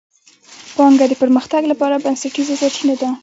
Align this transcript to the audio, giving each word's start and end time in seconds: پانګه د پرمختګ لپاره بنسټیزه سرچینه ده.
پانګه 0.75 1.05
د 1.09 1.13
پرمختګ 1.21 1.61
لپاره 1.71 2.01
بنسټیزه 2.03 2.55
سرچینه 2.61 2.95
ده. 3.01 3.09